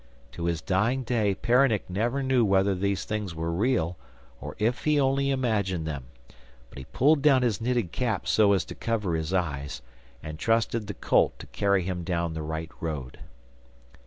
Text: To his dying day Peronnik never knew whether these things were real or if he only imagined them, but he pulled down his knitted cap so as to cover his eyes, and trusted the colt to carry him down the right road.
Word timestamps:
To 0.31 0.45
his 0.45 0.61
dying 0.63 1.03
day 1.03 1.35
Peronnik 1.35 1.87
never 1.87 2.23
knew 2.23 2.43
whether 2.43 2.73
these 2.73 3.05
things 3.05 3.35
were 3.35 3.51
real 3.51 3.97
or 4.39 4.55
if 4.57 4.83
he 4.85 4.99
only 4.99 5.29
imagined 5.29 5.85
them, 5.85 6.05
but 6.71 6.79
he 6.79 6.85
pulled 6.85 7.21
down 7.21 7.43
his 7.43 7.61
knitted 7.61 7.91
cap 7.91 8.25
so 8.27 8.53
as 8.53 8.65
to 8.65 8.73
cover 8.73 9.13
his 9.13 9.31
eyes, 9.31 9.83
and 10.23 10.39
trusted 10.39 10.87
the 10.87 10.95
colt 10.95 11.37
to 11.37 11.45
carry 11.45 11.83
him 11.83 12.03
down 12.03 12.33
the 12.33 12.41
right 12.41 12.71
road. 12.79 13.19